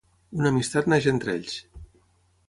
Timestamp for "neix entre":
0.93-1.35